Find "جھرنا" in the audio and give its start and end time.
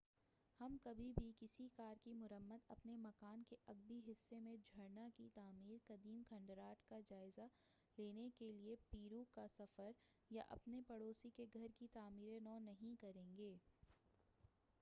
4.57-5.07